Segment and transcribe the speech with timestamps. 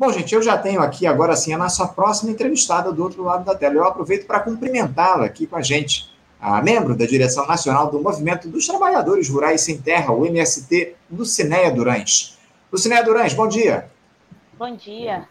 [0.00, 3.44] Bom, gente, eu já tenho aqui agora sim a nossa próxima entrevistada do outro lado
[3.44, 3.74] da tela.
[3.74, 6.08] Eu aproveito para cumprimentá-la aqui com a gente,
[6.40, 11.70] a membro da direção nacional do Movimento dos Trabalhadores Rurais Sem Terra, o MST, Lucinéia
[11.70, 12.38] Durães.
[12.72, 13.90] Lucinéia Durães, bom dia.
[14.58, 15.28] Bom dia.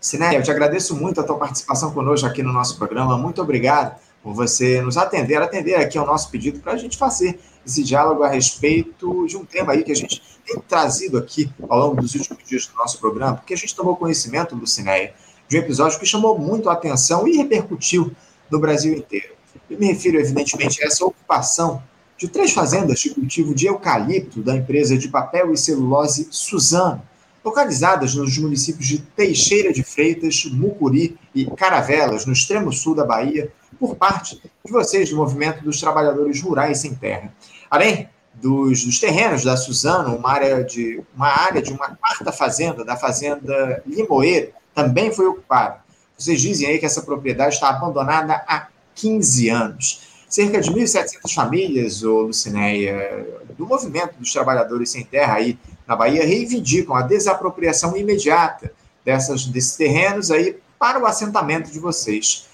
[0.00, 3.18] Cinéia, eu te agradeço muito a tua participação conosco aqui no nosso programa.
[3.18, 7.40] Muito obrigado por você nos atender, atender aqui ao nosso pedido para a gente fazer
[7.64, 11.78] esse diálogo a respeito de um tema aí que a gente tem trazido aqui ao
[11.78, 15.14] longo dos últimos dias do nosso programa, porque a gente tomou conhecimento, Lucinéia,
[15.48, 18.12] de um episódio que chamou muito a atenção e repercutiu
[18.50, 19.34] no Brasil inteiro.
[19.68, 21.82] Eu me refiro, evidentemente, a essa ocupação
[22.16, 27.02] de três fazendas de cultivo de eucalipto da empresa de papel e celulose Suzano,
[27.42, 33.50] localizadas nos municípios de Teixeira de Freitas, Mucuri e Caravelas, no extremo sul da Bahia,
[33.80, 37.32] por parte de vocês do Movimento dos Trabalhadores Rurais Sem Terra.
[37.70, 42.84] Além dos, dos terrenos da Suzano, uma área, de, uma área de uma quarta fazenda,
[42.84, 45.80] da Fazenda Limoeiro, também foi ocupada.
[46.16, 50.02] Vocês dizem aí que essa propriedade está abandonada há 15 anos.
[50.28, 53.26] Cerca de 1.700 famílias, ô Lucinéia,
[53.58, 58.72] do movimento dos trabalhadores sem terra aí na Bahia, reivindicam a desapropriação imediata
[59.04, 62.49] dessas, desses terrenos aí para o assentamento de vocês.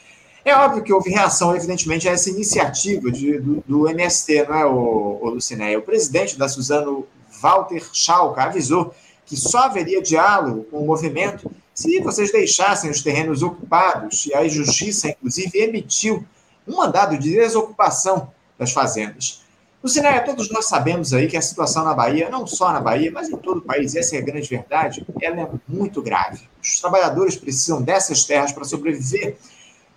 [0.46, 4.64] É óbvio que houve reação, evidentemente, a essa iniciativa de, do, do, MST, não é,
[4.64, 5.76] o, o Lucinéia?
[5.76, 7.04] O presidente da Suzano,
[7.42, 13.42] Walter Schalka, avisou que só haveria diálogo com o movimento se vocês deixassem os terrenos
[13.42, 16.24] ocupados, e a Justiça, inclusive, emitiu
[16.64, 19.42] um mandado de desocupação das fazendas.
[19.88, 23.28] Cenário, todos nós sabemos aí que a situação na Bahia, não só na Bahia, mas
[23.28, 26.48] em todo o país, essa é a grande verdade, ela é muito grave.
[26.62, 29.36] Os trabalhadores precisam dessas terras para sobreviver.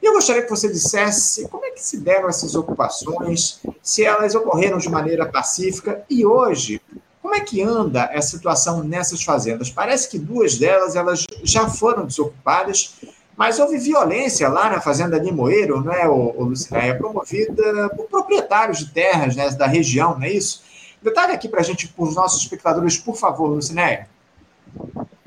[0.02, 4.33] E eu gostaria que você dissesse como é que se deram essas ocupações, se elas
[4.36, 6.81] ocorreram de maneira pacífica e hoje,
[7.22, 9.70] como é que anda a situação nessas fazendas?
[9.70, 12.95] Parece que duas delas elas já foram desocupadas
[13.39, 18.92] mas houve violência lá na Fazenda Limoeiro, não é, o, o promovida por proprietários de
[18.92, 20.61] terras né, da região, não é isso?
[21.02, 24.09] Detalhe aqui para a gente, para os nossos espectadores, por favor, Lucinéia.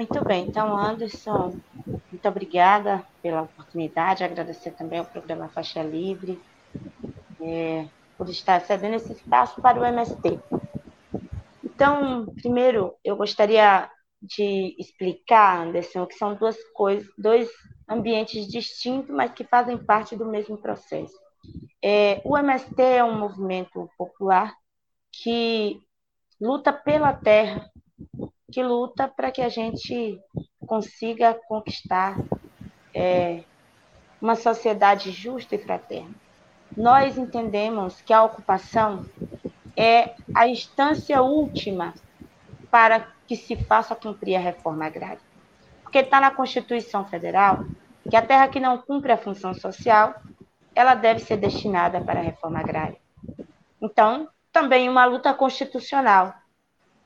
[0.02, 1.54] Muito bem, então, Anderson,
[1.86, 6.42] muito obrigada pela oportunidade, agradecer também ao programa Faixa Livre,
[7.40, 7.86] é,
[8.18, 10.40] por estar cedendo esse espaço para o MST.
[11.62, 13.88] Então, primeiro, eu gostaria
[14.20, 17.48] de explicar, Anderson, que são duas coisas, dois
[17.88, 21.16] ambientes distintos, mas que fazem parte do mesmo processo.
[21.80, 24.52] É, o MST é um movimento popular
[25.12, 25.80] que
[26.40, 27.70] luta pela terra,
[28.52, 30.20] que luta para que a gente
[30.66, 32.16] consiga conquistar
[32.94, 33.42] é,
[34.20, 36.14] uma sociedade justa e fraterna.
[36.76, 39.04] Nós entendemos que a ocupação
[39.76, 41.94] é a instância última
[42.70, 45.20] para que se faça cumprir a reforma agrária.
[45.82, 47.64] Porque está na Constituição Federal
[48.08, 50.14] que a terra que não cumpre a função social,
[50.74, 52.98] ela deve ser destinada para a reforma agrária.
[53.80, 56.34] Então, também uma luta constitucional.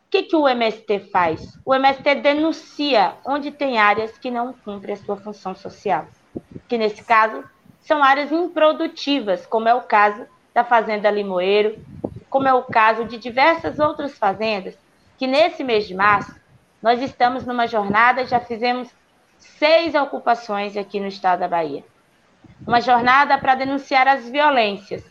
[0.06, 1.58] O que, que o MST faz?
[1.64, 6.06] O MST denuncia onde tem áreas que não cumprem a sua função social,
[6.68, 7.42] que nesse caso
[7.80, 10.24] são áreas improdutivas, como é o caso
[10.54, 11.84] da Fazenda Limoeiro,
[12.30, 14.78] como é o caso de diversas outras fazendas,
[15.18, 16.34] que nesse mês de março
[16.80, 18.88] nós estamos numa jornada, já fizemos
[19.38, 21.84] seis ocupações aqui no estado da Bahia.
[22.64, 25.04] Uma jornada para denunciar as violências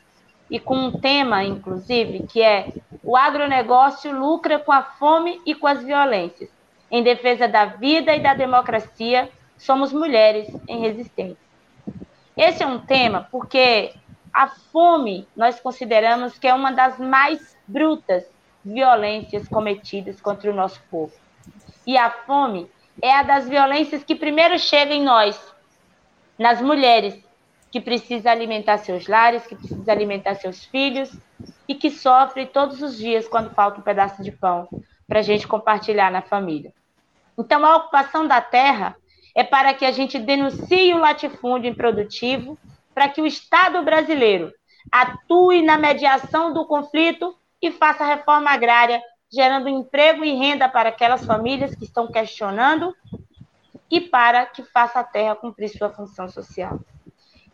[0.49, 2.67] e com um tema, inclusive, que é
[3.03, 6.49] o agronegócio lucra com a fome e com as violências.
[6.89, 11.37] Em defesa da vida e da democracia, somos mulheres em resistência.
[12.37, 13.93] Esse é um tema porque
[14.33, 18.25] a fome nós consideramos que é uma das mais brutas
[18.63, 21.13] violências cometidas contra o nosso povo.
[21.85, 22.69] E a fome
[23.01, 25.39] é a das violências que primeiro chega em nós,
[26.37, 27.17] nas mulheres,
[27.75, 31.11] que precisa alimentar seus lares, que precisa alimentar seus filhos
[31.67, 34.69] e que sofre todos os dias quando falta um pedaço de pão
[35.05, 36.71] para a gente compartilhar na família.
[37.37, 38.95] Então, a ocupação da terra
[39.35, 42.57] é para que a gente denuncie o latifúndio improdutivo,
[42.93, 44.53] para que o Estado brasileiro
[44.89, 51.25] atue na mediação do conflito e faça reforma agrária gerando emprego e renda para aquelas
[51.25, 52.95] famílias que estão questionando
[53.91, 56.79] e para que faça a terra cumprir sua função social.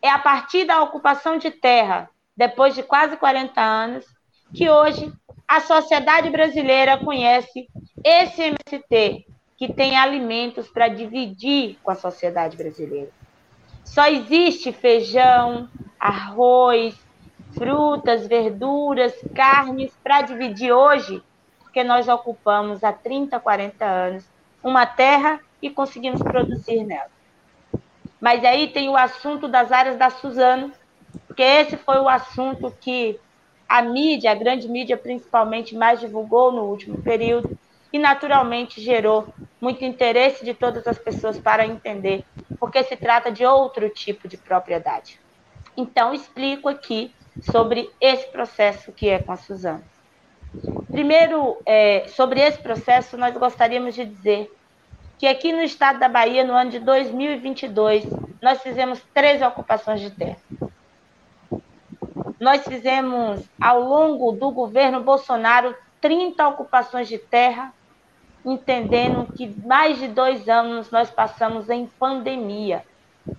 [0.01, 4.05] É a partir da ocupação de terra, depois de quase 40 anos,
[4.53, 5.11] que hoje
[5.47, 7.67] a sociedade brasileira conhece
[8.03, 9.25] esse MST,
[9.57, 13.09] que tem alimentos para dividir com a sociedade brasileira.
[13.83, 15.69] Só existe feijão,
[15.99, 16.95] arroz,
[17.53, 21.21] frutas, verduras, carnes para dividir hoje
[21.71, 24.29] porque nós ocupamos há 30, 40 anos
[24.61, 27.09] uma terra e conseguimos produzir nela.
[28.21, 30.71] Mas aí tem o assunto das áreas da Suzano,
[31.27, 33.19] porque esse foi o assunto que
[33.67, 37.57] a mídia, a grande mídia principalmente, mais divulgou no último período
[37.91, 39.27] e naturalmente gerou
[39.59, 42.23] muito interesse de todas as pessoas para entender,
[42.59, 45.19] porque se trata de outro tipo de propriedade.
[45.75, 49.83] Então, explico aqui sobre esse processo que é com a Suzana.
[50.91, 54.51] Primeiro, é, sobre esse processo, nós gostaríamos de dizer
[55.21, 58.05] que aqui no estado da Bahia, no ano de 2022,
[58.41, 60.39] nós fizemos 13 ocupações de terra.
[62.39, 67.71] Nós fizemos, ao longo do governo Bolsonaro, 30 ocupações de terra,
[68.43, 72.83] entendendo que mais de dois anos nós passamos em pandemia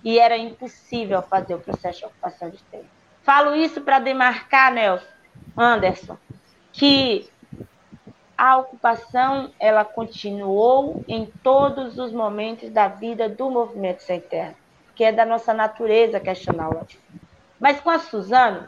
[0.05, 2.85] e era impossível fazer o processo de ocupação de terra.
[3.23, 5.05] Falo isso para demarcar, Nelson,
[5.57, 6.17] Anderson,
[6.71, 7.29] que
[8.43, 14.53] a ocupação ela continuou em todos os momentos da vida do movimento sem terra,
[14.93, 16.85] que é da nossa natureza questionar o
[17.57, 18.67] Mas com a Suzano,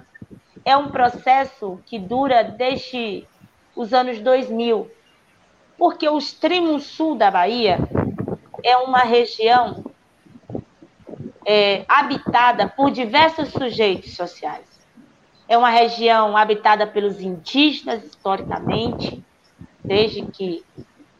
[0.63, 3.27] é um processo que dura desde
[3.75, 4.89] os anos 2000,
[5.77, 7.77] porque o extremo sul da Bahia
[8.63, 9.83] é uma região
[11.45, 14.63] é, habitada por diversos sujeitos sociais.
[15.49, 19.21] É uma região habitada pelos indígenas, historicamente,
[19.85, 20.63] desde que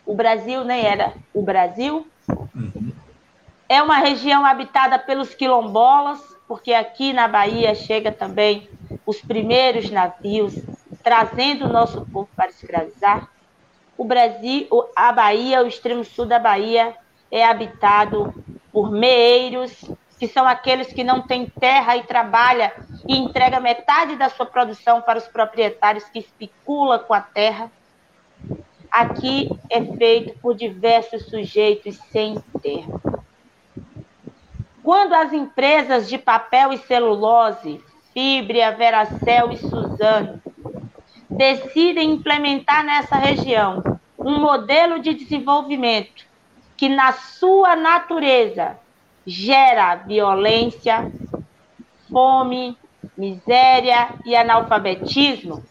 [0.05, 2.07] o Brasil nem era o Brasil.
[2.53, 2.91] Uhum.
[3.67, 8.69] É uma região habitada pelos quilombolas, porque aqui na Bahia chega também
[9.05, 10.53] os primeiros navios
[11.03, 13.29] trazendo o nosso povo para escravizar.
[13.97, 16.95] O Brasil, a Bahia, o extremo sul da Bahia
[17.31, 18.33] é habitado
[18.71, 19.85] por meeiros,
[20.19, 22.73] que são aqueles que não têm terra e trabalha
[23.07, 27.71] e entrega metade da sua produção para os proprietários que especulam com a terra.
[28.95, 33.01] Aqui é feito por diversos sujeitos sem terra.
[34.81, 37.83] Quando as empresas de papel e celulose,
[38.13, 40.41] Fibria, Veracel e Suzano,
[41.29, 43.83] decidem implementar nessa região
[44.17, 46.23] um modelo de desenvolvimento
[46.77, 48.79] que, na sua natureza,
[49.27, 51.11] gera violência,
[52.09, 52.77] fome,
[53.17, 55.61] miséria e analfabetismo,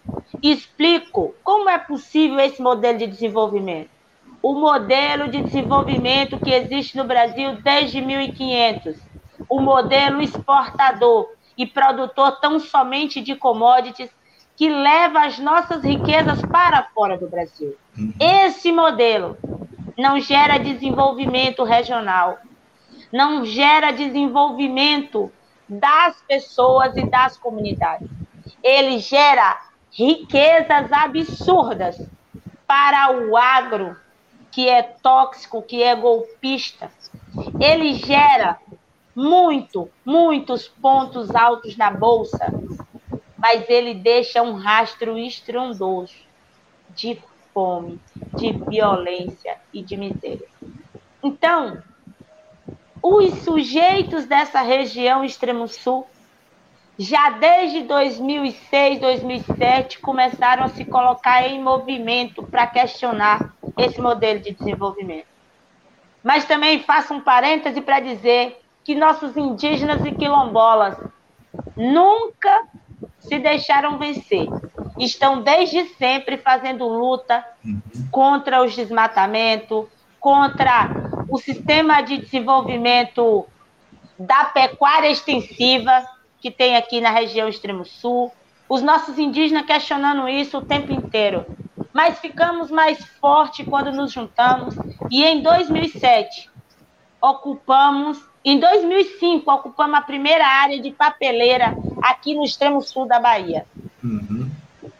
[0.50, 3.90] explico como é possível esse modelo de desenvolvimento.
[4.42, 8.96] O modelo de desenvolvimento que existe no Brasil desde 1500,
[9.48, 14.10] o modelo exportador e produtor tão somente de commodities
[14.56, 17.74] que leva as nossas riquezas para fora do Brasil.
[17.96, 18.12] Uhum.
[18.20, 19.38] Esse modelo
[19.96, 22.38] não gera desenvolvimento regional,
[23.10, 25.32] não gera desenvolvimento
[25.68, 28.08] das pessoas e das comunidades.
[28.62, 29.58] Ele gera
[29.94, 32.00] riquezas absurdas
[32.66, 33.96] para o agro,
[34.50, 36.90] que é tóxico, que é golpista.
[37.60, 38.58] Ele gera
[39.14, 42.52] muito, muitos pontos altos na bolsa,
[43.38, 46.14] mas ele deixa um rastro estrondoso
[46.90, 47.20] de
[47.52, 48.00] fome,
[48.36, 50.48] de violência e de miséria.
[51.22, 51.80] Então,
[53.00, 56.06] os sujeitos dessa região extremo sul,
[56.98, 64.52] já desde 2006, 2007, começaram a se colocar em movimento para questionar esse modelo de
[64.52, 65.26] desenvolvimento.
[66.22, 70.96] Mas também faço um parêntese para dizer que nossos indígenas e quilombolas
[71.76, 72.62] nunca
[73.18, 74.46] se deixaram vencer.
[74.98, 77.80] Estão desde sempre fazendo luta uhum.
[78.10, 79.86] contra os desmatamentos,
[80.20, 80.88] contra
[81.28, 83.46] o sistema de desenvolvimento
[84.18, 86.06] da pecuária extensiva
[86.44, 88.30] que tem aqui na região extremo sul.
[88.68, 91.46] Os nossos indígenas questionando isso o tempo inteiro.
[91.90, 94.74] Mas ficamos mais fortes quando nos juntamos
[95.10, 96.50] e em 2007
[97.18, 103.64] ocupamos, em 2005 ocupamos a primeira área de papeleira aqui no extremo sul da Bahia.
[104.02, 104.50] Uhum.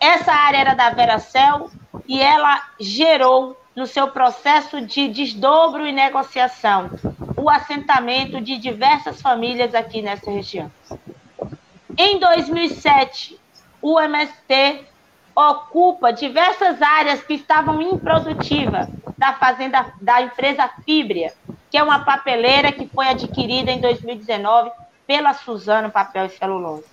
[0.01, 1.71] Essa área era da Veracel
[2.09, 6.89] e ela gerou no seu processo de desdobro e negociação,
[7.37, 10.71] o assentamento de diversas famílias aqui nessa região.
[11.97, 13.39] Em 2007,
[13.81, 14.85] o MST
[15.35, 21.33] ocupa diversas áreas que estavam improdutivas da fazenda da empresa Fibria,
[21.71, 24.71] que é uma papeleira que foi adquirida em 2019
[25.07, 26.87] pela Suzano Papel e Celulose.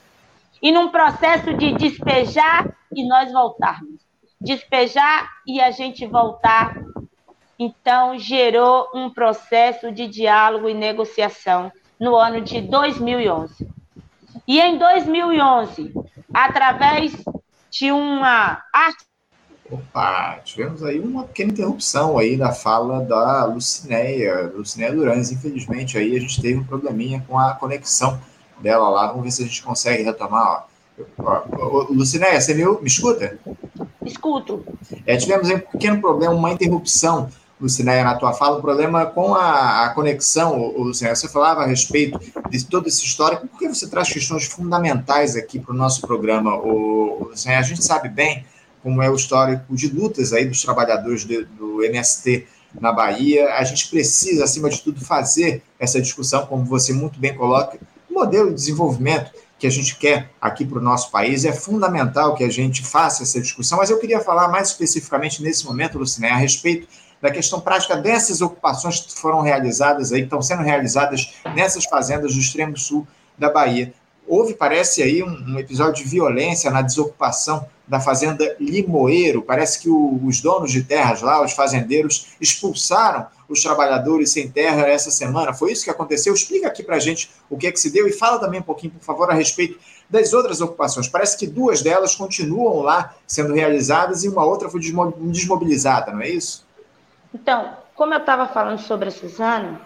[0.62, 4.02] E num processo de despejar e nós voltarmos
[4.42, 6.76] despejar e a gente voltar.
[7.60, 13.81] Então, gerou um processo de diálogo e negociação no ano de 2011.
[14.52, 15.94] E em 2011,
[16.34, 17.14] através
[17.70, 18.62] de uma
[19.72, 25.32] Opa, tivemos aí uma pequena interrupção aí da fala da Lucinéia, Lucinéia Durans.
[25.32, 28.20] Infelizmente aí a gente teve um probleminha com a conexão
[28.60, 29.08] dela lá.
[29.08, 30.68] Vamos ver se a gente consegue retomar.
[31.18, 31.42] Ó.
[31.58, 32.82] Ó, Lucinéia, você viu?
[32.82, 33.40] Me escuta?
[34.06, 34.66] Escuto.
[35.06, 37.30] É, tivemos aí um pequeno problema, uma interrupção,
[37.62, 41.16] Lucinéia, na tua fala, um problema com a, a conexão, Lucinéia.
[41.16, 45.60] Você falava a respeito de todo esse histórico, por que você traz questões fundamentais aqui
[45.60, 47.60] para o nosso programa, Lucinéia?
[47.60, 48.46] A gente sabe bem
[48.82, 52.48] como é o histórico de lutas aí dos trabalhadores do, do MST
[52.80, 53.54] na Bahia.
[53.54, 57.78] A gente precisa, acima de tudo, fazer essa discussão, como você muito bem coloca,
[58.10, 61.46] o modelo de desenvolvimento que a gente quer aqui para o nosso país.
[61.46, 65.64] É fundamental que a gente faça essa discussão, mas eu queria falar mais especificamente nesse
[65.66, 66.88] momento, Luciné, a respeito
[67.22, 72.34] da questão prática dessas ocupações que foram realizadas aí, que estão sendo realizadas nessas fazendas
[72.34, 73.94] do extremo sul da Bahia.
[74.28, 79.42] Houve, parece aí, um, um episódio de violência na desocupação da fazenda Limoeiro.
[79.42, 84.88] Parece que o, os donos de terras lá, os fazendeiros, expulsaram os trabalhadores sem terra
[84.88, 85.54] essa semana.
[85.54, 86.34] Foi isso que aconteceu?
[86.34, 88.64] Explica aqui para a gente o que é que se deu e fala também um
[88.64, 89.78] pouquinho, por favor, a respeito
[90.10, 91.10] das outras ocupações.
[91.10, 96.30] Parece que duas delas continuam lá sendo realizadas e uma outra foi desmobilizada, não é
[96.30, 96.66] isso?
[97.34, 99.82] Então, como eu estava falando sobre a Suzana,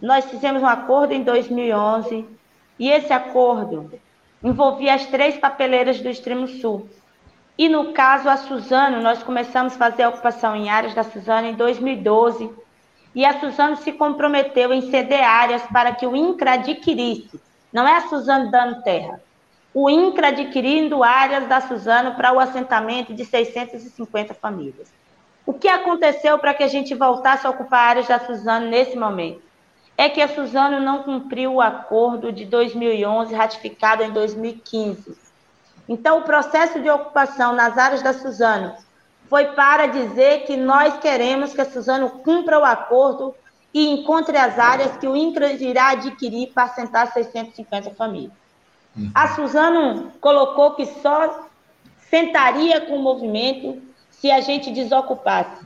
[0.00, 2.26] nós fizemos um acordo em 2011
[2.78, 3.92] e esse acordo
[4.42, 6.88] envolvia as três papeleiras do extremo sul.
[7.58, 11.48] E no caso, a Suzano, nós começamos a fazer a ocupação em áreas da Suzano
[11.48, 12.48] em 2012.
[13.14, 17.40] E a Suzano se comprometeu em ceder áreas para que o INCRA adquirisse.
[17.72, 19.20] Não é a Suzano dando terra.
[19.74, 24.88] O INCRA adquirindo áreas da Suzano para o assentamento de 650 famílias.
[25.48, 29.42] O que aconteceu para que a gente voltasse a ocupar áreas da Suzano nesse momento?
[29.96, 35.28] É que a Suzano não cumpriu o acordo de 2011 ratificado em 2015
[35.88, 38.74] então, o processo de ocupação nas áreas da Suzano
[39.28, 43.34] foi para dizer que nós queremos que a Suzano cumpra o acordo
[43.72, 48.32] e encontre as áreas que o INCRA irá adquirir para assentar 650 famílias.
[48.96, 49.10] Uhum.
[49.14, 51.46] A Suzano colocou que só
[52.10, 53.82] sentaria com o movimento
[54.20, 55.64] se a gente desocupasse.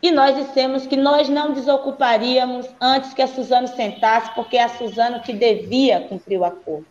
[0.00, 4.68] E nós dissemos que nós não desocuparíamos antes que a Suzano sentasse, porque é a
[4.68, 6.86] Suzano que devia cumprir o acordo.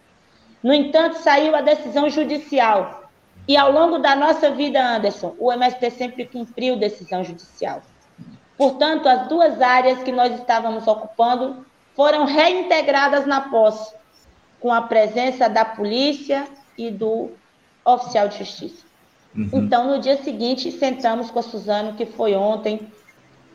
[0.62, 3.10] No entanto, saiu a decisão judicial.
[3.48, 7.82] E ao longo da nossa vida, Anderson, o MST sempre cumpriu decisão judicial.
[8.58, 11.66] Portanto, as duas áreas que nós estávamos ocupando
[11.96, 13.96] foram reintegradas na posse,
[14.60, 16.46] com a presença da polícia
[16.78, 17.32] e do
[17.86, 18.87] oficial de justiça.
[19.38, 19.50] Uhum.
[19.54, 22.92] Então, no dia seguinte, sentamos com a Suzano, que foi ontem,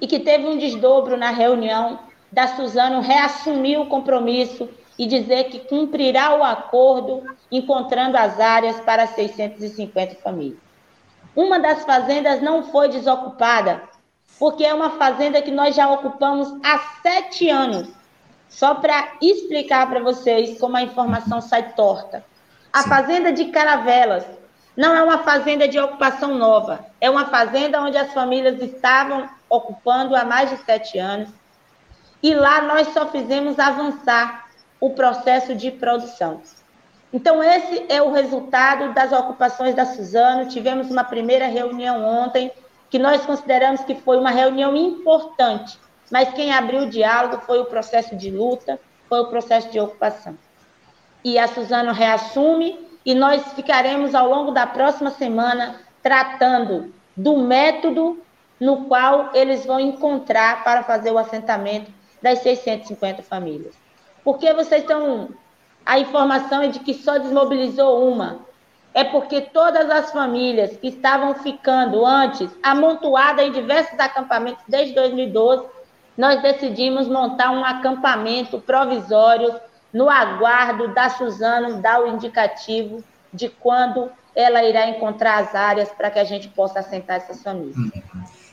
[0.01, 1.99] e que teve um desdobro na reunião
[2.31, 9.07] da Suzano reassumir o compromisso e dizer que cumprirá o acordo, encontrando as áreas para
[9.07, 10.59] 650 famílias.
[11.35, 13.83] Uma das fazendas não foi desocupada,
[14.39, 17.89] porque é uma fazenda que nós já ocupamos há sete anos.
[18.49, 22.25] Só para explicar para vocês como a informação sai torta.
[22.73, 24.27] A fazenda de Caravelas
[24.76, 30.17] não é uma fazenda de ocupação nova, é uma fazenda onde as famílias estavam ocupando
[30.17, 31.29] há mais de sete anos.
[32.23, 34.49] E lá nós só fizemos avançar
[34.81, 36.41] o processo de produção.
[37.12, 40.49] Então, esse é o resultado das ocupações da Suzano.
[40.49, 42.50] Tivemos uma primeira reunião ontem,
[42.88, 45.79] que nós consideramos que foi uma reunião importante,
[46.11, 50.37] mas quem abriu o diálogo foi o processo de luta, foi o processo de ocupação.
[51.25, 58.23] E a Suzano reassume, e nós ficaremos ao longo da próxima semana tratando do método
[58.61, 61.91] no qual eles vão encontrar para fazer o assentamento
[62.23, 63.75] das 650 famílias.
[64.25, 65.31] Porque vocês estão.
[65.85, 68.39] A informação é de que só desmobilizou uma.
[68.95, 75.67] É porque todas as famílias que estavam ficando antes amontoadas em diversos acampamentos desde 2012,
[76.17, 79.53] nós decidimos montar um acampamento provisório
[79.93, 86.11] no aguardo da Suzano dar o indicativo de quando ela irá encontrar as áreas para
[86.11, 87.77] que a gente possa assentar essas famílias.
[87.77, 87.91] Uhum.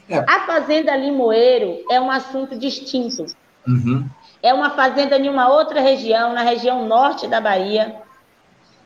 [0.10, 0.18] É.
[0.28, 3.26] A Fazenda Limoeiro é um assunto distinto.
[3.68, 4.10] Uhum.
[4.42, 8.02] É uma fazenda em uma outra região, na região norte da Bahia.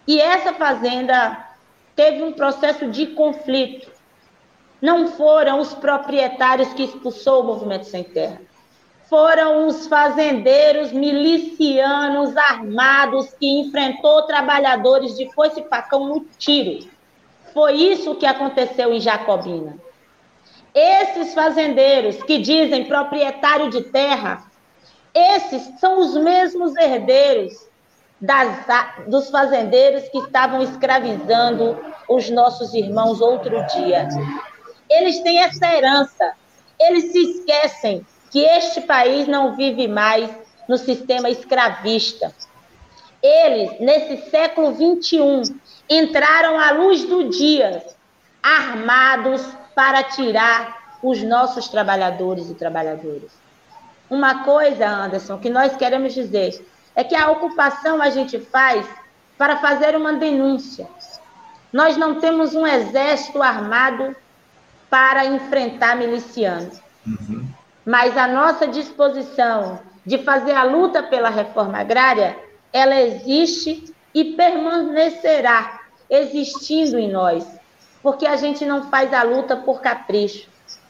[0.07, 1.48] E essa fazenda
[1.95, 3.89] teve um processo de conflito.
[4.81, 8.41] Não foram os proprietários que expulsou o movimento sem terra.
[9.13, 16.89] Foram os fazendeiros milicianos armados que enfrentou trabalhadores de foice e facão no tiro.
[17.53, 19.77] Foi isso que aconteceu em Jacobina.
[20.74, 24.46] Esses fazendeiros que dizem proprietário de terra
[25.13, 27.53] esses são os mesmos herdeiros
[28.20, 28.65] das,
[29.08, 31.77] dos fazendeiros que estavam escravizando
[32.10, 34.10] os nossos irmãos outro dia.
[34.89, 36.34] Eles têm essa herança.
[36.79, 40.27] Eles se esquecem que este país não vive mais
[40.67, 42.33] no sistema escravista.
[43.21, 45.55] Eles, nesse século XXI,
[45.87, 47.85] entraram à luz do dia,
[48.41, 53.31] armados para tirar os nossos trabalhadores e trabalhadoras.
[54.09, 58.83] Uma coisa, Anderson, que nós queremos dizer é que a ocupação a gente faz
[59.37, 60.87] para fazer uma denúncia.
[61.71, 64.15] Nós não temos um exército armado
[64.89, 66.81] para enfrentar milicianos.
[67.05, 67.53] Uhum.
[67.85, 72.37] Mas a nossa disposição de fazer a luta pela reforma agrária,
[72.71, 77.45] ela existe e permanecerá existindo em nós,
[78.01, 80.47] porque a gente não faz a luta por capricho,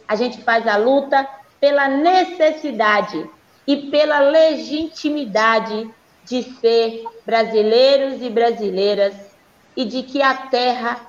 [0.08, 1.28] a gente faz a luta
[1.60, 3.30] pela necessidade
[3.66, 5.90] e pela legitimidade
[6.26, 9.16] de ser brasileiros e brasileiras
[9.76, 11.00] e de que a terra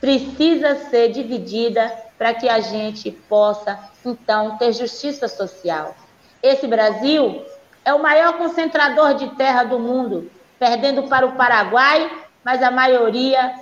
[0.00, 5.94] precisa ser dividida para que a gente possa, então, ter justiça social.
[6.42, 7.44] Esse Brasil
[7.84, 12.10] é o maior concentrador de terra do mundo, perdendo para o Paraguai,
[12.42, 13.52] mas a maioria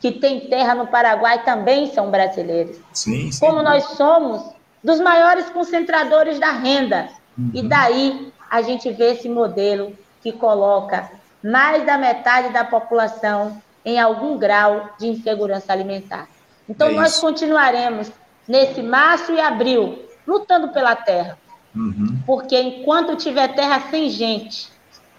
[0.00, 2.78] que tem terra no Paraguai também são brasileiros.
[2.90, 3.38] Sim, sim.
[3.38, 4.50] Como nós somos
[4.82, 7.10] dos maiores concentradores da renda.
[7.36, 7.50] Uhum.
[7.52, 9.92] E daí a gente vê esse modelo
[10.22, 11.10] que coloca
[11.44, 16.26] mais da metade da população em algum grau de insegurança alimentar.
[16.68, 18.10] Então, é nós continuaremos
[18.46, 21.38] nesse março e abril lutando pela terra.
[21.74, 22.18] Uhum.
[22.26, 24.68] Porque enquanto tiver terra sem gente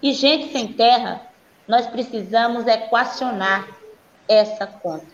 [0.01, 1.21] e gente sem terra,
[1.67, 3.67] nós precisamos equacionar
[4.27, 5.05] essa conta.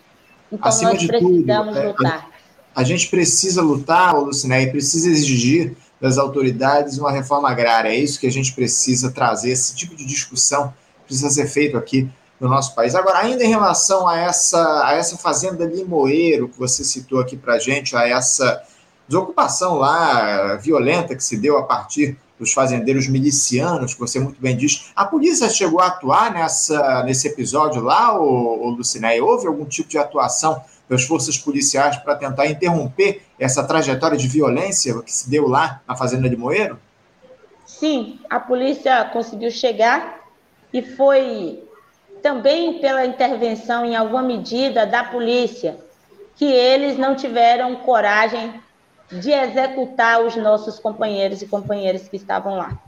[0.51, 2.29] Então, Acima nós precisamos tudo, é, lutar.
[2.75, 7.89] A gente precisa lutar, Luciné, e precisa exigir das autoridades uma reforma agrária.
[7.89, 10.73] É isso que a gente precisa trazer, esse tipo de discussão
[11.05, 12.09] precisa ser feito aqui
[12.39, 12.95] no nosso país.
[12.95, 17.59] Agora, ainda em relação a essa, a essa fazenda Limoeiro que você citou aqui para
[17.59, 18.61] gente, a essa
[19.07, 24.57] desocupação lá violenta que se deu a partir dos fazendeiros milicianos, que você muito bem
[24.57, 24.91] diz.
[24.95, 28.77] A polícia chegou a atuar nessa, nesse episódio lá, ô, ô?
[29.21, 35.01] Houve algum tipo de atuação das forças policiais para tentar interromper essa trajetória de violência
[35.01, 36.77] que se deu lá na Fazenda de Moeiro?
[37.65, 40.21] Sim, a polícia conseguiu chegar
[40.73, 41.63] e foi
[42.23, 45.77] também pela intervenção, em alguma medida, da polícia,
[46.37, 48.59] que eles não tiveram coragem
[49.11, 52.81] de executar os nossos companheiros e companheiras que estavam lá.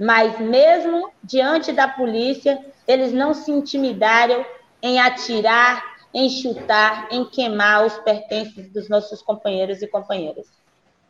[0.00, 4.44] Mas mesmo diante da polícia, eles não se intimidaram
[4.82, 10.46] em atirar, em chutar, em queimar os pertences dos nossos companheiros e companheiras.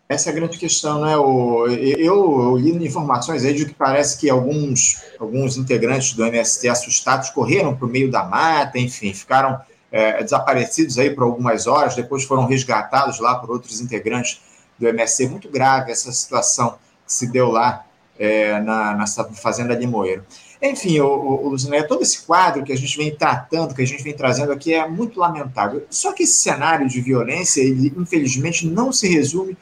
[0.09, 1.19] Essa é a grande questão, né?
[1.19, 6.67] O, eu, eu li informações aí de que parece que alguns, alguns integrantes do MST
[6.67, 9.61] assustados correram para o meio da mata, enfim, ficaram
[9.93, 14.41] é, desaparecidos aí por algumas horas, depois foram resgatados lá por outros integrantes
[14.79, 17.85] do MSC, muito grave essa situação que se deu lá
[18.19, 20.25] é, na, Fazenda de Moeiro.
[20.63, 24.03] Enfim, o, o, o todo esse quadro que a gente vem tratando, que a gente
[24.03, 25.87] vem trazendo aqui, é muito lamentável.
[25.91, 29.55] Só que esse cenário de violência, ele, infelizmente, não se resume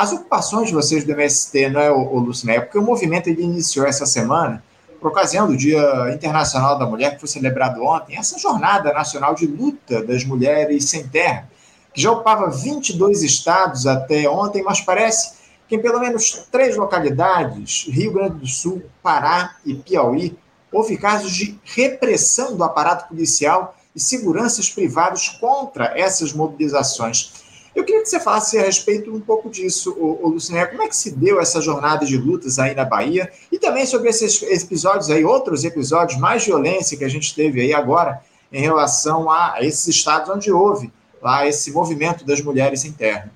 [0.00, 2.60] às ocupações de vocês do MST, não é, o, o Luciné?
[2.60, 4.62] Porque o movimento ele iniciou essa semana,
[5.00, 9.46] por ocasião do Dia Internacional da Mulher, que foi celebrado ontem, essa jornada nacional de
[9.46, 11.48] luta das mulheres sem terra
[11.92, 17.86] que já ocupava 22 estados até ontem, mas parece que em pelo menos três localidades,
[17.88, 20.36] Rio Grande do Sul, Pará e Piauí,
[20.72, 27.39] houve casos de repressão do aparato policial e seguranças privados contra essas mobilizações.
[27.74, 30.66] Eu queria que você falasse a respeito um pouco disso, o, Luciné.
[30.66, 33.30] Como é que se deu essa jornada de lutas aí na Bahia?
[33.50, 37.72] E também sobre esses episódios aí, outros episódios mais violência que a gente teve aí
[37.72, 38.20] agora
[38.52, 43.30] em relação a esses estados onde houve lá esse movimento das mulheres sem terra?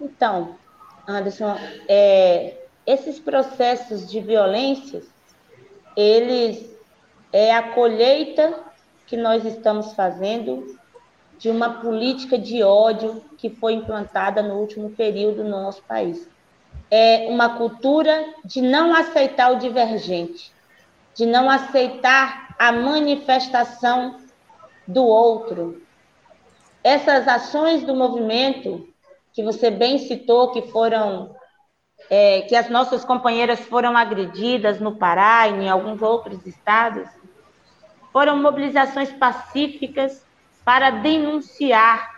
[0.00, 0.54] Então,
[1.08, 1.56] Anderson,
[1.88, 2.54] é,
[2.86, 5.02] esses processos de violência,
[5.96, 6.70] eles
[7.32, 8.54] é a colheita
[9.06, 10.78] que nós estamos fazendo
[11.38, 16.26] de uma política de ódio que foi implantada no último período no nosso país.
[16.90, 20.50] É uma cultura de não aceitar o divergente,
[21.14, 24.16] de não aceitar a manifestação
[24.88, 25.82] do outro,
[26.82, 28.88] essas ações do movimento
[29.30, 31.36] que você bem citou, que foram
[32.08, 37.06] é, que as nossas companheiras foram agredidas no Pará e em alguns outros estados,
[38.10, 40.24] foram mobilizações pacíficas
[40.64, 42.13] para denunciar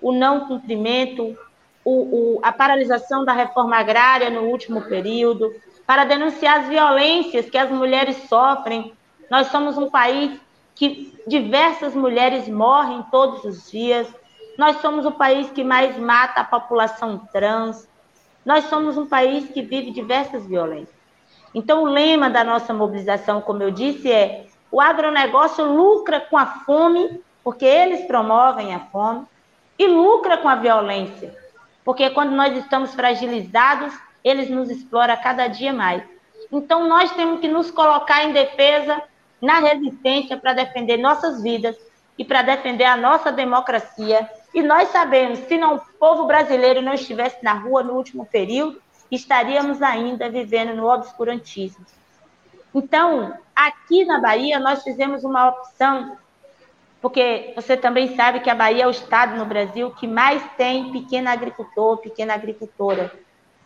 [0.00, 1.36] o não cumprimento,
[1.84, 5.54] o, o, a paralisação da reforma agrária no último período,
[5.86, 8.92] para denunciar as violências que as mulheres sofrem.
[9.30, 10.38] Nós somos um país
[10.74, 14.06] que diversas mulheres morrem todos os dias.
[14.56, 17.88] Nós somos o país que mais mata a população trans.
[18.44, 20.96] Nós somos um país que vive diversas violências.
[21.54, 26.46] Então, o lema da nossa mobilização, como eu disse, é: o agronegócio lucra com a
[26.46, 29.26] fome, porque eles promovem a fome,
[29.78, 31.36] e lucra com a violência,
[31.84, 36.02] porque quando nós estamos fragilizados, eles nos exploram cada dia mais.
[36.50, 39.02] Então, nós temos que nos colocar em defesa,
[39.40, 41.76] na resistência, para defender nossas vidas
[42.16, 44.28] e para defender a nossa democracia.
[44.52, 48.80] E nós sabemos, se não o povo brasileiro não estivesse na rua no último período,
[49.10, 51.84] estaríamos ainda vivendo no obscurantismo.
[52.74, 56.16] Então, aqui na Bahia, nós fizemos uma opção,
[57.00, 60.90] porque você também sabe que a Bahia é o estado no Brasil que mais tem
[60.92, 63.12] pequeno agricultor, pequena agricultora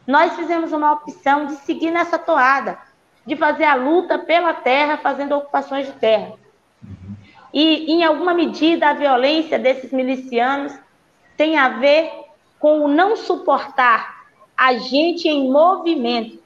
[0.06, 2.78] nós fizemos uma opção de seguir nessa toada,
[3.24, 6.32] de fazer a luta pela terra, fazendo ocupações de terra.
[7.54, 10.72] E, em alguma medida, a violência desses milicianos
[11.36, 12.10] tem a ver
[12.58, 14.24] com o não suportar
[14.56, 16.42] a gente em movimento.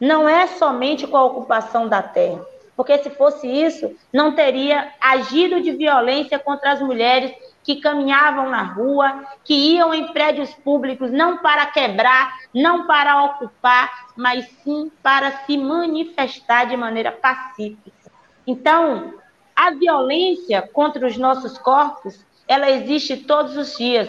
[0.00, 2.44] Não é somente com a ocupação da terra,
[2.78, 8.62] porque se fosse isso, não teria agido de violência contra as mulheres que caminhavam na
[8.62, 15.38] rua, que iam em prédios públicos não para quebrar, não para ocupar, mas sim para
[15.38, 18.12] se manifestar de maneira pacífica.
[18.46, 19.14] Então,
[19.56, 24.08] a violência contra os nossos corpos, ela existe todos os dias.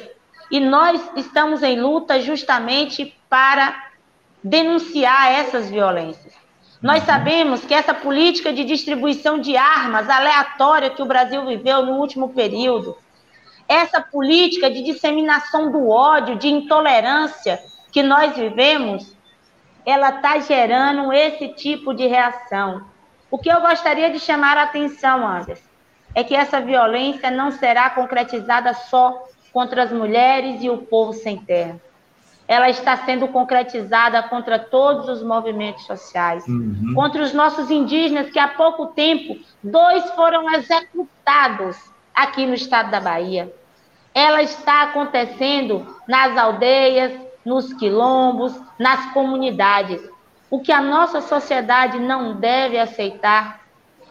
[0.51, 3.89] E nós estamos em luta justamente para
[4.43, 6.38] denunciar essas violências.
[6.81, 11.97] Nós sabemos que essa política de distribuição de armas aleatória que o Brasil viveu no
[11.97, 12.97] último período,
[13.67, 17.59] essa política de disseminação do ódio, de intolerância
[17.91, 19.13] que nós vivemos,
[19.85, 22.85] ela está gerando esse tipo de reação.
[23.29, 25.69] O que eu gostaria de chamar a atenção, Anderson,
[26.15, 31.37] é que essa violência não será concretizada só contra as mulheres e o povo sem
[31.37, 31.79] terra.
[32.49, 36.93] Ela está sendo concretizada contra todos os movimentos sociais, uhum.
[36.93, 41.77] contra os nossos indígenas, que há pouco tempo, dois foram executados
[42.13, 43.53] aqui no estado da Bahia
[44.13, 47.13] ela está acontecendo nas aldeias,
[47.45, 50.01] nos quilombos, nas comunidades.
[50.49, 53.61] O que a nossa sociedade não deve aceitar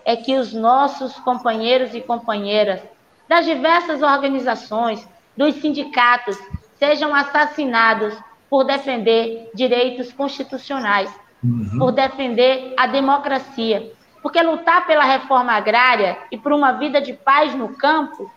[0.05, 2.81] é que os nossos companheiros e companheiras
[3.29, 6.39] das diversas organizações, dos sindicatos,
[6.79, 8.17] sejam assassinados
[8.49, 11.11] por defender direitos constitucionais,
[11.43, 11.79] uhum.
[11.79, 13.93] por defender a democracia.
[14.23, 18.31] Porque lutar pela reforma agrária e por uma vida de paz no campo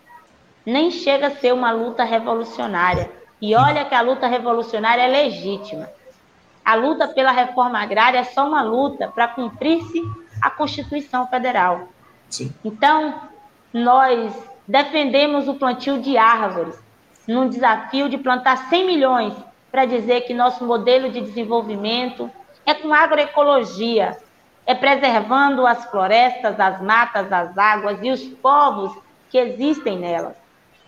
[0.65, 3.10] nem chega a ser uma luta revolucionária.
[3.41, 5.89] E olha que a luta revolucionária é legítima.
[6.63, 10.00] A luta pela reforma agrária é só uma luta para cumprir-se
[10.41, 11.89] a Constituição Federal.
[12.30, 12.54] Sim.
[12.63, 13.15] Então,
[13.74, 14.32] nós
[14.67, 16.80] defendemos o plantio de árvores
[17.28, 19.34] num desafio de plantar 100 milhões
[19.71, 22.29] para dizer que nosso modelo de desenvolvimento
[22.65, 24.17] é com agroecologia,
[24.65, 28.95] é preservando as florestas, as matas, as águas e os povos
[29.29, 30.36] que existem nelas.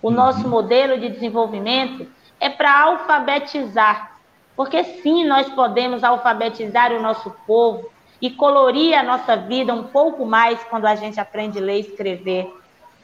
[0.02, 0.14] O uhum.
[0.14, 2.06] nosso modelo de desenvolvimento
[2.40, 4.18] é para alfabetizar,
[4.56, 7.90] porque sim, nós podemos alfabetizar o nosso povo
[8.22, 11.80] e colorir a nossa vida um pouco mais quando a gente aprende a ler e
[11.82, 12.54] escrever.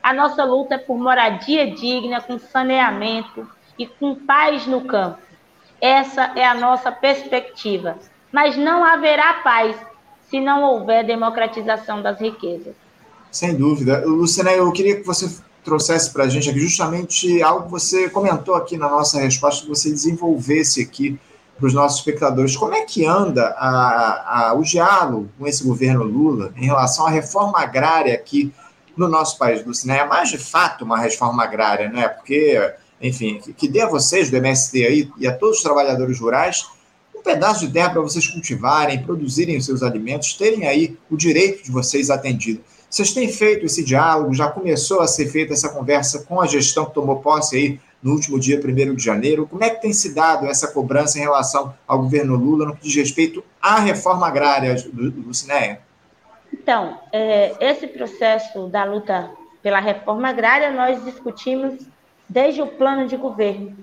[0.04, 5.29] A nossa luta é por moradia digna, com saneamento e com paz no campo.
[5.82, 7.98] Essa é a nossa perspectiva.
[8.32, 9.76] Mas não haverá paz
[10.30, 12.76] se não houver democratização das riquezas.
[13.32, 14.04] Sem dúvida.
[14.06, 15.30] Luciana, eu queria que você
[15.64, 19.70] trouxesse para a gente aqui justamente algo que você comentou aqui na nossa resposta, que
[19.70, 21.20] você desenvolvesse aqui
[21.58, 22.56] para os nossos espectadores.
[22.56, 27.10] Como é que anda a, a, o diálogo com esse governo Lula em relação à
[27.10, 28.54] reforma agrária aqui
[28.96, 29.96] no nosso país, Lucina?
[29.96, 32.08] É mais de fato uma reforma agrária, né?
[32.08, 36.66] Porque, enfim, que, dê a vocês do MST aí e a todos os trabalhadores rurais
[37.16, 41.64] um pedaço de terra para vocês cultivarem, produzirem os seus alimentos, terem aí o direito
[41.64, 42.62] de vocês atendido.
[42.90, 44.34] Vocês têm feito esse diálogo?
[44.34, 48.14] Já começou a ser feita essa conversa com a gestão que tomou posse aí no
[48.14, 49.46] último dia 1 de janeiro?
[49.48, 52.84] Como é que tem se dado essa cobrança em relação ao governo Lula no que
[52.84, 55.82] diz respeito à reforma agrária, Lucinéia?
[56.52, 59.30] Então, é, esse processo da luta
[59.62, 61.76] pela reforma agrária nós discutimos
[62.30, 63.76] desde o plano de governo.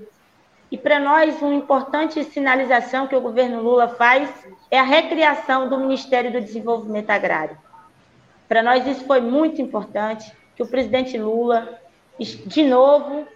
[0.70, 4.30] E para nós, uma importante sinalização que o governo Lula faz
[4.70, 7.58] é a recriação do Ministério do Desenvolvimento Agrário.
[8.48, 11.80] Para nós isso foi muito importante, que o presidente Lula,
[12.18, 13.26] de novo,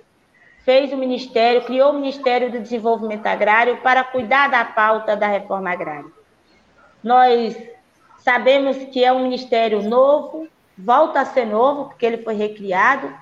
[0.65, 5.71] fez o ministério, criou o Ministério do Desenvolvimento Agrário para cuidar da pauta da reforma
[5.71, 6.11] agrária.
[7.03, 7.57] Nós
[8.19, 13.13] sabemos que é um ministério novo, volta a ser novo, porque ele foi recriado,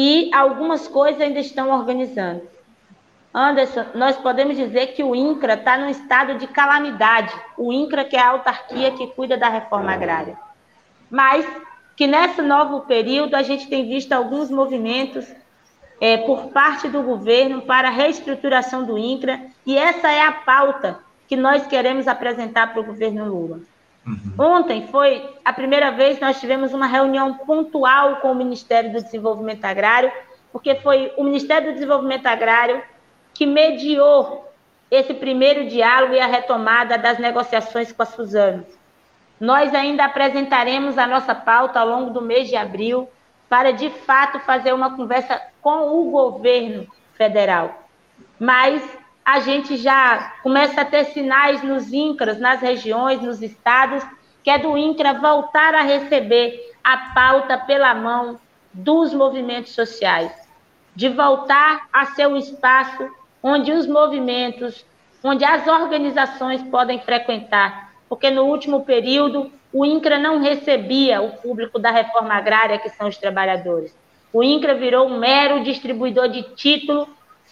[0.00, 2.42] e algumas coisas ainda estão organizando.
[3.34, 7.34] Anderson, nós podemos dizer que o INCRA está num estado de calamidade.
[7.56, 10.38] O INCRA, que é a autarquia que cuida da reforma agrária.
[11.10, 11.44] Mas
[11.96, 15.26] que nesse novo período a gente tem visto alguns movimentos
[16.00, 21.00] é, por parte do governo para a reestruturação do INCRA, e essa é a pauta
[21.26, 23.62] que nós queremos apresentar para o governo Lula.
[24.08, 24.56] Uhum.
[24.56, 29.02] Ontem foi a primeira vez que nós tivemos uma reunião pontual com o Ministério do
[29.02, 30.10] Desenvolvimento Agrário,
[30.50, 32.82] porque foi o Ministério do Desenvolvimento Agrário
[33.34, 34.50] que mediou
[34.90, 38.64] esse primeiro diálogo e a retomada das negociações com a Suzano.
[39.38, 43.08] Nós ainda apresentaremos a nossa pauta ao longo do mês de abril
[43.48, 47.82] para, de fato, fazer uma conversa com o governo federal.
[48.38, 48.82] Mas
[49.28, 54.02] a gente já começa a ter sinais nos INCRAs, nas regiões, nos estados,
[54.42, 58.40] que é do INCRA voltar a receber a pauta pela mão
[58.72, 60.32] dos movimentos sociais,
[60.96, 63.06] de voltar a ser um espaço
[63.42, 64.86] onde os movimentos,
[65.22, 71.78] onde as organizações podem frequentar, porque no último período o INCRA não recebia o público
[71.78, 73.94] da reforma agrária, que são os trabalhadores.
[74.32, 77.06] O INCRA virou um mero distribuidor de título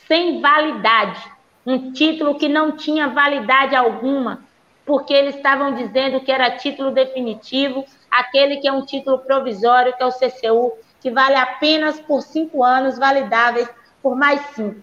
[0.08, 1.35] sem validade
[1.66, 4.44] um título que não tinha validade alguma,
[4.84, 10.02] porque eles estavam dizendo que era título definitivo, aquele que é um título provisório, que
[10.02, 13.68] é o CCU, que vale apenas por cinco anos, validáveis
[14.00, 14.80] por mais cinco.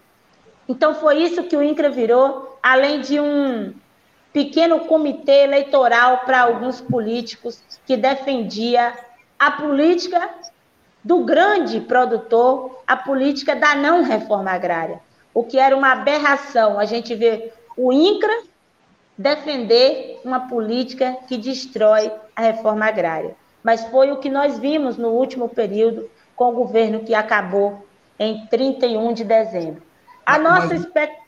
[0.67, 3.73] Então, foi isso que o INCRA virou, além de um
[4.33, 8.93] pequeno comitê eleitoral para alguns políticos que defendia
[9.39, 10.29] a política
[11.03, 15.01] do grande produtor, a política da não reforma agrária
[15.33, 16.79] o que era uma aberração.
[16.79, 18.43] A gente vê o INCRA
[19.17, 23.35] defender uma política que destrói a reforma agrária.
[23.63, 27.85] Mas foi o que nós vimos no último período com o governo que acabou
[28.19, 29.81] em 31 de dezembro.
[30.25, 31.23] A Mas, nossa expectativa.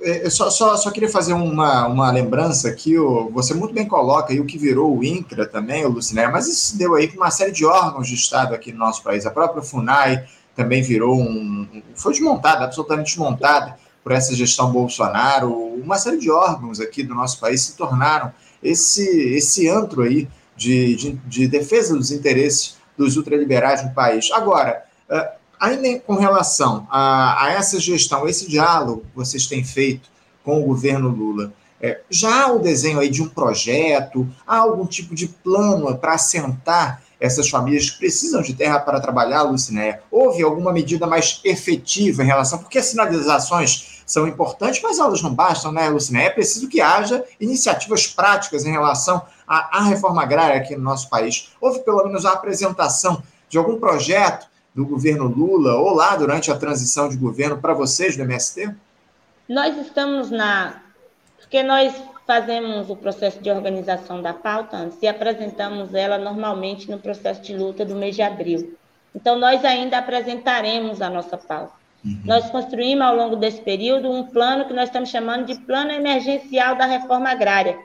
[0.00, 2.96] É, eu só, só, só queria fazer uma, uma lembrança aqui,
[3.32, 6.78] você muito bem coloca aí o que virou o INCRA também, o Luciné, mas isso
[6.78, 10.28] deu aí uma série de órgãos de Estado aqui no nosso país, a própria FUNAI,
[10.60, 11.82] também virou um.
[11.94, 15.50] foi desmontada, absolutamente desmontada por essa gestão Bolsonaro.
[15.50, 18.30] Uma série de órgãos aqui do nosso país se tornaram
[18.62, 24.30] esse, esse antro aí de, de, de defesa dos interesses dos ultraliberais no país.
[24.32, 30.10] Agora, uh, ainda com relação a, a, essa gestão, esse diálogo que vocês têm feito
[30.44, 34.84] com o governo Lula, é, já há o desenho aí de um projeto, há algum
[34.84, 40.02] tipo de plano para assentar essas famílias que precisam de terra para trabalhar, Lucinéia?
[40.10, 45.32] Houve alguma medida mais efetiva em relação, porque as sinalizações são importantes, mas elas não
[45.32, 46.28] bastam, né, Lucinéia?
[46.28, 51.08] É preciso que haja iniciativas práticas em relação à, à reforma agrária aqui no nosso
[51.08, 51.50] país.
[51.60, 56.56] Houve pelo menos a apresentação de algum projeto do governo Lula ou lá durante a
[56.56, 58.74] transição de governo para vocês do MST?
[59.48, 60.80] Nós estamos na.
[61.38, 61.92] Porque nós
[62.30, 67.56] fazemos o processo de organização da pauta antes e apresentamos ela normalmente no processo de
[67.56, 68.78] luta do mês de abril.
[69.12, 71.72] Então, nós ainda apresentaremos a nossa pauta.
[72.04, 72.22] Uhum.
[72.24, 76.76] Nós construímos ao longo desse período um plano que nós estamos chamando de Plano Emergencial
[76.76, 77.76] da Reforma Agrária,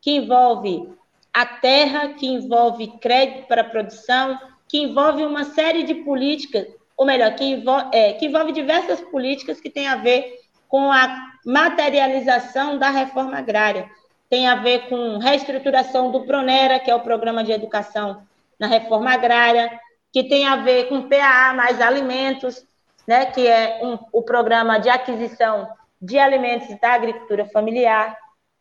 [0.00, 0.88] que envolve
[1.34, 7.04] a terra, que envolve crédito para a produção, que envolve uma série de políticas, ou
[7.04, 10.36] melhor, que envolve, é, que envolve diversas políticas que têm a ver
[10.68, 13.88] com a materialização da reforma agrária.
[14.28, 18.22] Tem a ver com reestruturação do PRONERA, que é o Programa de Educação
[18.60, 19.80] na Reforma Agrária,
[20.12, 22.64] que tem a ver com PAA mais alimentos,
[23.06, 25.68] né, que é um, o programa de aquisição
[26.00, 28.16] de alimentos da agricultura familiar.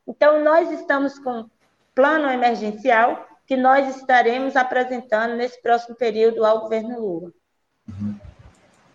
[0.08, 1.50] Então, nós estamos com
[1.94, 7.32] plano emergencial que nós estaremos apresentando nesse próximo período ao governo Lula.
[7.88, 8.16] Uhum.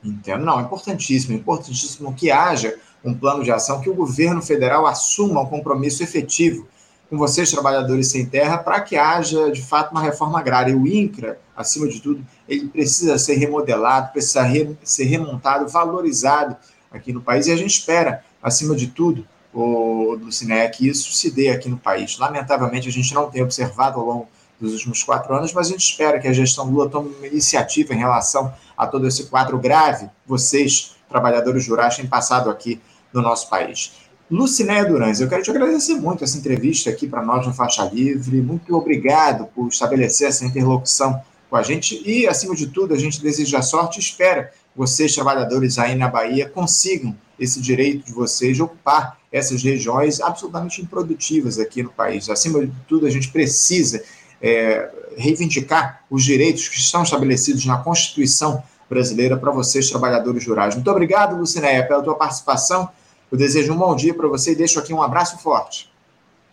[0.04, 0.44] Entendo.
[0.44, 5.46] Não, importantíssimo, importantíssimo que haja um plano de ação, que o governo federal assuma um
[5.46, 6.66] compromisso efetivo
[7.12, 10.74] com vocês, trabalhadores sem terra, para que haja, de fato, uma reforma agrária.
[10.74, 16.56] O INCRA, acima de tudo, ele precisa ser remodelado, precisa re, ser remontado, valorizado
[16.90, 21.30] aqui no país, e a gente espera, acima de tudo, o Luciné, que isso se
[21.30, 22.16] dê aqui no país.
[22.18, 25.84] Lamentavelmente, a gente não tem observado ao longo dos últimos quatro anos, mas a gente
[25.84, 30.08] espera que a gestão Lula tome uma iniciativa em relação a todo esse quadro grave.
[30.26, 32.80] Vocês, trabalhadores rurais, têm passado aqui
[33.12, 33.92] no nosso país.
[34.30, 38.40] Lucinéia Durães, eu quero te agradecer muito essa entrevista aqui para nós no Faixa Livre.
[38.40, 41.20] Muito obrigado por estabelecer essa interlocução
[41.50, 45.78] com a gente e, acima de tudo, a gente deseja sorte e espera vocês, trabalhadores
[45.78, 51.90] aí na Bahia, consigam esse direito de vocês ocupar essas regiões absolutamente improdutivas aqui no
[51.90, 52.30] país.
[52.30, 54.02] Acima de tudo, a gente precisa
[54.40, 60.74] é, reivindicar os direitos que estão estabelecidos na Constituição brasileira para vocês, trabalhadores rurais.
[60.74, 62.88] Muito obrigado, Lucinéia, pela tua participação.
[63.32, 65.90] Eu desejo um bom dia para você e deixo aqui um abraço forte.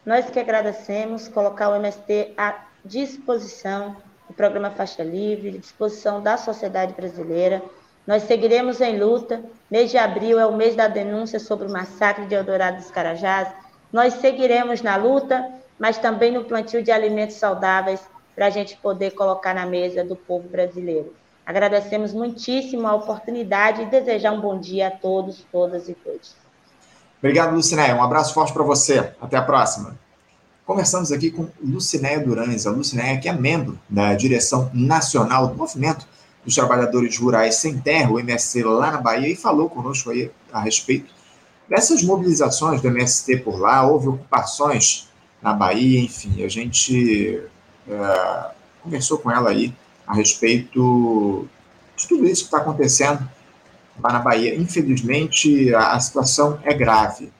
[0.06, 3.98] Nós que agradecemos colocar o MST à disposição
[4.30, 7.62] do programa Faixa Livre, à disposição da sociedade brasileira.
[8.08, 9.44] Nós seguiremos em luta.
[9.70, 13.50] Mês de abril é o mês da denúncia sobre o massacre de Eldorado dos Carajás.
[13.92, 18.00] Nós seguiremos na luta, mas também no plantio de alimentos saudáveis
[18.34, 21.14] para a gente poder colocar na mesa do povo brasileiro.
[21.46, 26.40] Agradecemos muitíssimo a oportunidade e desejar um bom dia a todos, todas e todos.
[27.20, 27.96] Obrigado, Lucinéia.
[27.96, 29.12] Um abraço forte para você.
[29.22, 29.98] Até a próxima.
[30.66, 36.08] Conversamos aqui com Lucinéia Durães, a Lucinéia que é membro da direção nacional do Movimento
[36.46, 40.62] dos Trabalhadores Rurais Sem Terra, o MST, lá na Bahia, e falou conosco aí a
[40.62, 41.12] respeito
[41.68, 43.86] dessas mobilizações do MST por lá.
[43.86, 45.10] Houve ocupações
[45.42, 47.44] na Bahia, enfim, a gente
[47.88, 48.52] é,
[48.84, 49.74] conversou com ela aí
[50.06, 51.48] a respeito
[51.98, 53.28] de tudo isso que está acontecendo
[54.02, 54.56] lá na Bahia.
[54.56, 57.32] Infelizmente, a, a situação é grave.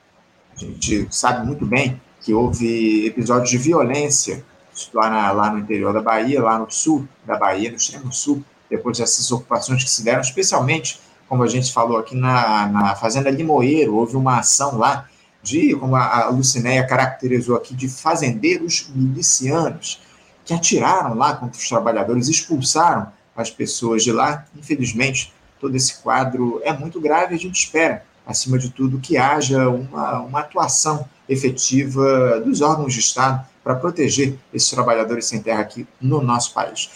[0.56, 4.44] A gente sabe muito bem que houve episódios de violência
[4.92, 8.44] lá, na, lá no interior da Bahia, lá no sul da Bahia, no extremo sul,
[8.68, 13.30] depois dessas ocupações que se deram, especialmente, como a gente falou aqui na, na Fazenda
[13.30, 15.08] Limoeiro, houve uma ação lá
[15.42, 20.00] de, como a, a Lucinéia caracterizou aqui, de fazendeiros milicianos
[20.44, 24.44] que atiraram lá contra os trabalhadores, expulsaram as pessoas de lá.
[24.56, 27.34] Infelizmente, todo esse quadro é muito grave.
[27.34, 33.00] A gente espera, acima de tudo, que haja uma, uma atuação efetiva dos órgãos de
[33.00, 36.90] Estado para proteger esses trabalhadores sem terra aqui no nosso país.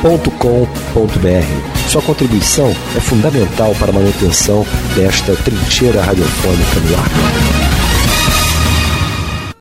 [0.04, 1.90] ouvinte@programafaixalivre.com.br.
[1.90, 7.79] Sua contribuição é fundamental para a manutenção desta trincheira radiofônica no ar.